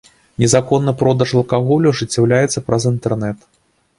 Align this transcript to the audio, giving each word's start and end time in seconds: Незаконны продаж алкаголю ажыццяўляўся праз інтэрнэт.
Незаконны 0.43 0.93
продаж 1.01 1.33
алкаголю 1.41 1.93
ажыццяўляўся 1.95 2.63
праз 2.69 2.87
інтэрнэт. 2.93 3.37